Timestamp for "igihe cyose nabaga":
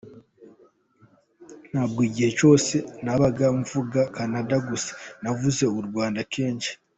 2.09-3.45